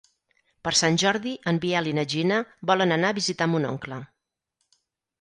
[0.67, 2.41] Per Sant Jordi en Biel i na Gina
[2.73, 4.05] volen anar a visitar mon oncle.